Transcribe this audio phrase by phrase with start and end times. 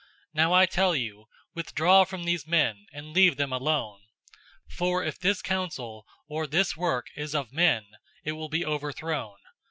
[0.01, 4.01] 005:038 Now I tell you, withdraw from these men, and leave them alone.
[4.67, 7.85] For if this counsel or this work is of men,
[8.23, 9.37] it will be overthrown.